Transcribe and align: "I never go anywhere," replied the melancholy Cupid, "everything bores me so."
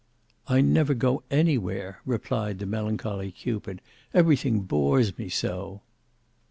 "I 0.47 0.61
never 0.61 0.95
go 0.95 1.21
anywhere," 1.29 2.01
replied 2.07 2.57
the 2.57 2.65
melancholy 2.65 3.31
Cupid, 3.31 3.81
"everything 4.15 4.61
bores 4.61 5.15
me 5.15 5.29
so." 5.29 5.81